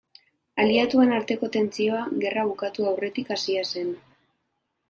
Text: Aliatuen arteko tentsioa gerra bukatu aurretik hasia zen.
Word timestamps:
Aliatuen 0.63 1.13
arteko 1.17 1.51
tentsioa 1.57 2.01
gerra 2.25 2.47
bukatu 2.53 2.89
aurretik 2.93 3.33
hasia 3.37 3.67
zen. 3.75 3.93